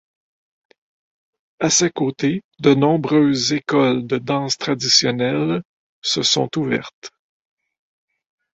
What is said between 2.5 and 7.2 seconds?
de nombreuses écoles de danses traditionnelles se sont ouvertes.